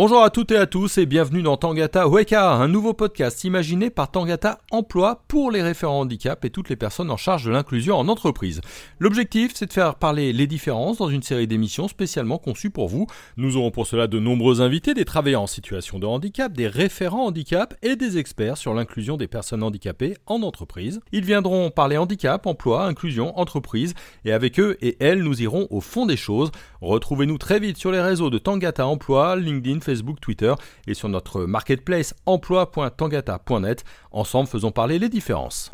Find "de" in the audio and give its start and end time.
7.46-7.50, 9.66-9.72, 14.06-14.20, 15.98-16.06, 28.30-28.38